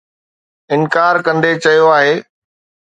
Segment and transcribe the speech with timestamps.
[0.73, 2.15] انڪار ڪندي چيو آهي